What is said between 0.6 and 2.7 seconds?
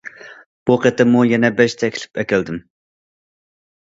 بۇ قېتىممۇ يەنە بەش تەكلىپ ئەكەلدىم.